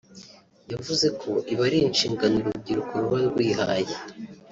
[0.71, 3.93] yavuze ko ibi ari inshingano urubyiruko ruba rwihaye